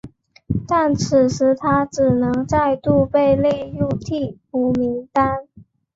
[0.67, 5.45] 但此时他只能再度被列入替补名单。